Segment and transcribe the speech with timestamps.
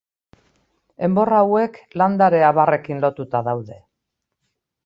[1.07, 3.81] Enbor hauek landare abarrekin lotuta daude.